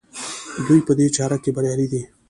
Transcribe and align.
دوی 0.67 0.79
په 0.87 0.93
دې 0.99 1.07
چاره 1.15 1.37
کې 1.43 1.49
بریالي 1.55 1.87
دي. 1.91 2.01